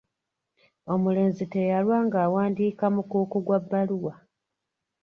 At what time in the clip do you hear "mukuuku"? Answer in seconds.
2.95-3.37